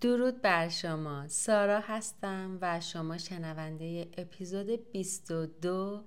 [0.00, 1.28] درود بر شما.
[1.28, 6.04] سارا هستم و شما شنونده اپیزود 22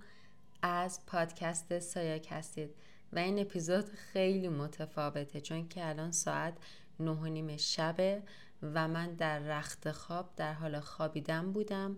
[0.62, 2.69] از پادکست سایاک هستید
[3.14, 6.53] و این اپیزود خیلی متفاوته چون که الان ساعت
[7.00, 8.23] نه و نیم شبه
[8.61, 11.98] و من در رخت خواب در حال خوابیدن بودم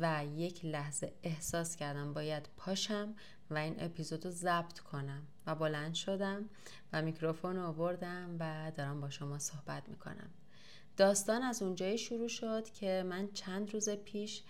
[0.00, 3.14] و یک لحظه احساس کردم باید پاشم
[3.50, 5.22] و این اپیزود رو ضبط کنم.
[5.46, 6.44] و بلند شدم
[6.92, 10.30] و میکروفون رو آوردم و دارم با شما صحبت می‌کنم.
[11.00, 14.42] داستان از اونجایی شروع شد که من چند روز پیش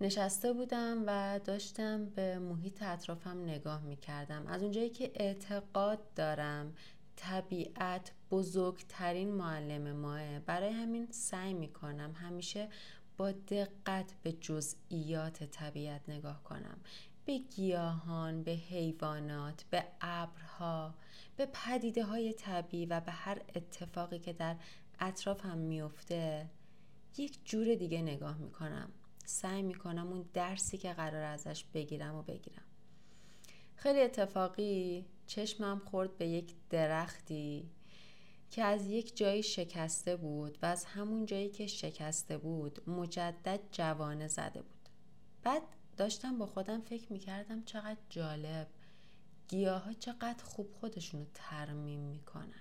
[0.00, 6.74] نشسته بودم و داشتم به محیط اطرافم نگاه می کردم از اونجایی که اعتقاد دارم
[7.16, 12.68] طبیعت بزرگترین معلم ماه برای همین سعی می کنم همیشه
[13.16, 16.80] با دقت به جزئیات طبیعت نگاه کنم.
[17.24, 20.94] به گیاهان، به حیوانات، به ابرها،
[21.36, 24.56] به پدیده های طبیعی و به هر اتفاقی که در
[25.00, 26.50] اطرافم میفته
[27.16, 28.90] یک جور دیگه نگاه می‌کنم.
[29.24, 32.64] سعی می‌کنم اون درسی که قرار ازش بگیرم و بگیرم.
[33.76, 37.70] خیلی اتفاقی چشمم خورد به یک درختی
[38.50, 44.28] که از یک جایی شکسته بود و از همون جایی که شکسته بود مجدد جوانه
[44.28, 44.88] زده بود.
[45.42, 45.62] بعد
[45.96, 48.66] داشتم با خودم فکر می‌کردم چقدر جالب.
[49.48, 52.59] گیاه ها چقدر خوب خودشونو ترمیم می‌کنن.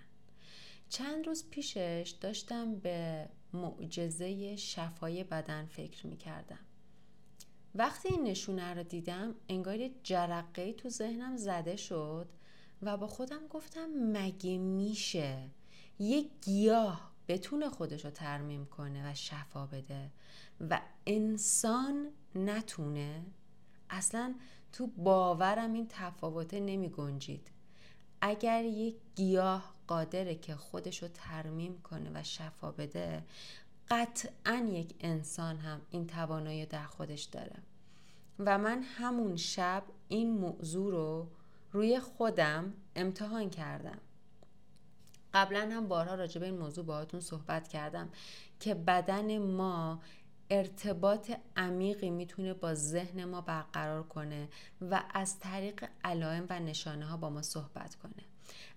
[0.90, 6.59] چند روز پیشش داشتم به معجزه شفای بدن فکر می کردم.
[7.76, 12.30] وقتی این نشونه رو دیدم انگار جرقه تو ذهنم زده شد
[12.82, 15.50] و با خودم گفتم مگه میشه
[16.00, 20.12] یک گیاه بتونه خودش رو ترمیم کنه و شفا بده
[20.70, 23.26] و انسان نتونه
[23.90, 24.36] اصلا
[24.72, 27.52] تو باورم این تفاوته نمی گنجید
[28.22, 33.23] اگر یک گیاه قادره که خودش رو ترمیم کنه و شفا بده
[33.90, 37.56] قطعا یک انسان هم این توانایی در خودش داره.
[38.40, 41.28] و من همون شب این موضوع رو
[41.72, 43.98] روی خودم امتحان کردم.
[45.33, 48.10] قبلا هم بارها راجع به این موضوع باهاتون صحبت کردم
[48.60, 50.02] که بدن ما
[50.49, 54.49] ارتباط عمیقی می‌تونه با ذهن ما برقرار کنه
[54.82, 58.23] و از طریق علائم و نشانه ها با ما صحبت کنه.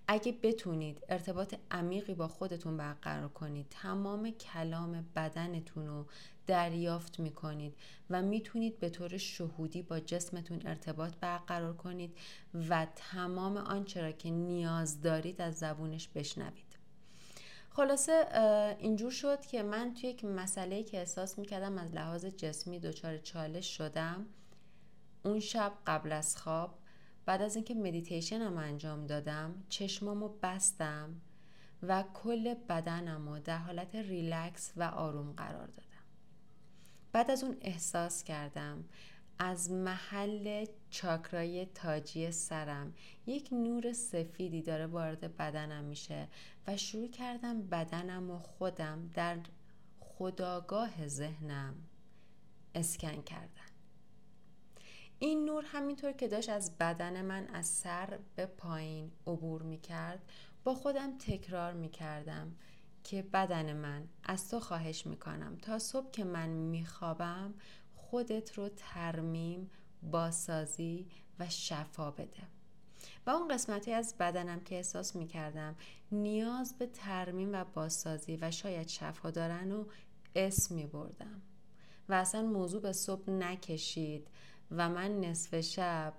[0.09, 6.07] اگه بتونید ارتباط عمیقی با خودتون برقرار کنید تمام کلام بدنتون رو
[6.47, 7.75] دریافت می‌کنید
[8.11, 12.17] و می‌تونید به طور شهودی با جسمتون ارتباط برقرار کنید
[12.69, 16.73] و تمام آنچه را که نیاز دارید از زبونش بشنوید.
[17.71, 18.27] خلاصه
[18.79, 23.77] اینجور شد که من توی یک مسئله که احساس می‌کردم از لحاظ جسمی دچار چالش
[23.77, 24.27] شدم.
[25.25, 26.79] اون شب قبل از خواب
[27.27, 31.21] بعد از اینکه مدیتیشن هم انجام دادم چشمامو بستم
[31.83, 35.87] و کل بدنم رو در حالت ریلکس و آروم قرار دادم.
[37.13, 38.85] بعد از اون احساس کردم
[39.39, 42.95] از محل چاکرای تاجی سرم
[43.27, 46.29] یک نور سفیدی داره وارد بدنم میشه
[46.67, 49.39] و شروع کردم بدنم و خودم در
[50.01, 51.75] خداگاه ذهنم
[52.75, 53.62] اسکن کردن.
[55.23, 60.23] این نور همینطور که داشت از بدن من از سر به پایین عبور می کرد
[60.65, 62.57] با خودم تکرار می کردم
[63.05, 67.55] که بدن من از تو خواهش می کنم تا صبح که من می خوابم
[67.95, 69.71] خودت رو ترمیم
[70.03, 71.07] باسازی
[71.39, 72.43] و شفا بده.
[73.27, 75.77] و اون قسمتی از بدنم که احساس می کردم
[76.13, 79.85] نیاز به ترمیم و بازسازی و شاید شفا دارن و
[80.35, 81.43] اسم می بردم
[82.09, 84.29] و اصلا موضوع به صبح نکشید.
[84.77, 86.13] و من نصف شب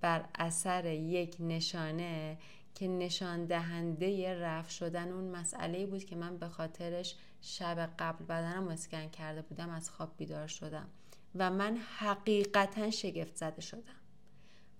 [0.00, 2.38] بر اثر یک نشانه
[2.74, 8.68] که نشان دهنده رفت شدن اون مسئله بود که من به خاطرش شب قبل بدنم
[8.68, 10.88] اسکن کرده بودم از خواب بیدار شدم
[11.34, 13.82] و من حقیقتا شگفت زده شدم.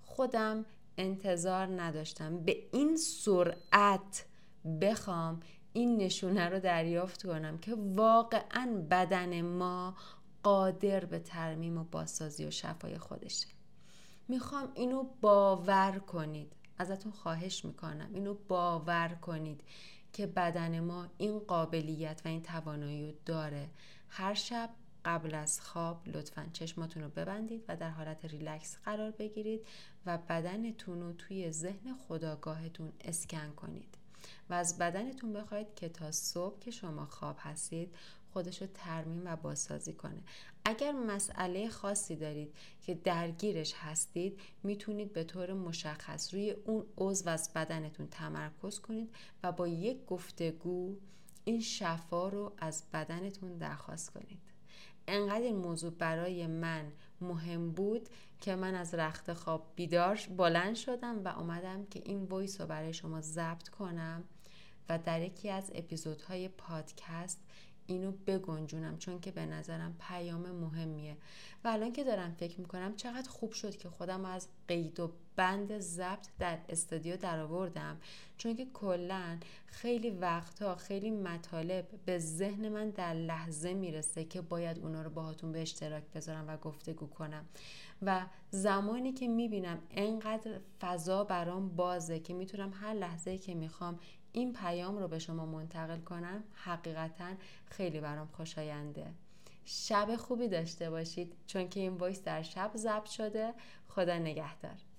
[0.02, 0.64] خودم
[0.98, 4.26] انتظار نداشتم به این سرعت
[4.80, 5.40] بخوام
[5.72, 9.94] این نشونه رو دریافت کنم که واقعا بدن ما
[10.42, 13.48] قادر به ترمیم و بازسازی و شفای خودشه.
[14.28, 16.52] می‌خوام اینو باور کنید.
[16.78, 18.10] ازتون خواهش می‌کنم.
[18.14, 19.60] اینو باور کنید
[20.12, 23.68] که بدن ما این قابلیت و این توانایی رو داره.
[24.08, 24.70] هر شب
[25.04, 29.66] قبل از خواب لطفا چشماتون رو ببندید و در حالت ریلکس قرار بگیرید
[30.06, 33.94] و بدنتون رو توی ذهن خداگاهتون اسکن کنید.
[34.50, 37.94] و از بدنتون بخواید که تا صبح که شما خواب هستید
[38.32, 40.22] خودش رو ترمیم و بازسازی کنه.
[40.64, 47.50] اگر مسئله خاصی دارید که درگیرش هستید می‌تونید به طور مشخص روی اون عضو از
[47.54, 50.96] بدنتون تمرکز کنید و با یک گفتگو
[51.44, 54.40] این شفا رو از بدنتون درخواست کنید.
[55.08, 58.08] انقدر این موضوع برای من مهم بود
[58.40, 62.92] که من از رخت خواب بیدار بلند شدم و اومدم که این وایس رو برای
[62.92, 64.24] شما ضبط کنم
[64.88, 67.40] و در یکی از اپیزودهای پادکست
[67.90, 71.16] اینو بگنجونم چون که به نظرم پیام مهمیه.
[71.64, 75.78] و الان که دارم فکر می‌کنم چقدر خوب شد که خودم از قید و بند
[75.78, 78.00] ضبط در استودیو درآوردم.
[78.36, 84.78] چون که کلا خیلی وقتها خیلی مطالب به ذهن من در لحظه می‌رسه که باید
[84.78, 87.44] اونا رو باهاتون به اشتراک بذارم و گفتگو کنم.
[88.02, 93.98] و زمانی که می‌بینم انقدر فضا برام بازه که می‌تونم هر لحظه که می‌خوام
[94.32, 96.44] این پیام رو به شما منتقل کنم.
[96.54, 97.34] حقیقتا
[97.66, 99.06] خیلی برام خوشاینده.
[99.64, 101.32] شب خوبی داشته باشید.
[101.46, 103.54] چون که این وایس در شب ضبط شده.
[103.88, 104.89] خدا نگهدار.